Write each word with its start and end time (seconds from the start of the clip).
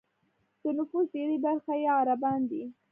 د 0.63 0.63
نفوس 0.77 1.05
ډېری 1.15 1.37
برخه 1.45 1.73
یې 1.81 1.89
عربان 1.99 2.39
دي. 2.49 2.63